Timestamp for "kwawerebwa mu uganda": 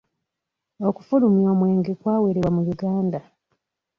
2.01-3.19